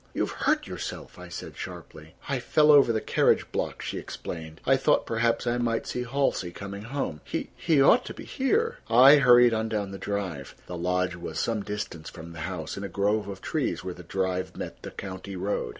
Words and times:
"You 0.15 0.23
have 0.25 0.31
hurt 0.47 0.65
yourself," 0.65 1.19
I 1.19 1.29
said 1.29 1.55
sharply. 1.55 2.15
"I 2.27 2.39
fell 2.39 2.71
over 2.71 2.91
the 2.91 2.99
carriage 2.99 3.51
block," 3.51 3.83
she 3.83 3.99
explained. 3.99 4.59
"I 4.65 4.75
thought 4.75 5.05
perhaps 5.05 5.45
I 5.45 5.59
might 5.59 5.85
see 5.85 6.05
Halsey 6.05 6.49
coming 6.49 6.81
home. 6.85 7.21
He—he 7.23 7.79
ought 7.83 8.03
to 8.05 8.13
be 8.15 8.23
here." 8.25 8.79
I 8.89 9.17
hurried 9.17 9.53
on 9.53 9.69
down 9.69 9.91
the 9.91 9.99
drive. 9.99 10.55
The 10.65 10.75
lodge 10.75 11.15
was 11.15 11.37
some 11.39 11.61
distance 11.61 12.09
from 12.09 12.31
the 12.33 12.39
house, 12.39 12.77
in 12.77 12.83
a 12.83 12.89
grove 12.89 13.27
of 13.27 13.41
trees 13.41 13.83
where 13.83 13.93
the 13.93 14.01
drive 14.01 14.57
met 14.57 14.81
the 14.81 14.89
county 14.89 15.35
road. 15.35 15.69